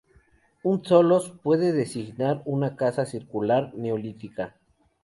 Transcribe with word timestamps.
Un 0.63 0.81
tholos 0.81 1.29
puede 1.43 1.73
designar 1.73 2.41
una 2.45 2.75
casa 2.75 3.05
circular 3.05 3.71
neolítica. 3.75 4.55